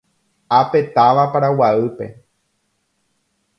Ápe 0.61 0.79
táva 0.95 1.25
Paraguaýpe. 1.35 2.07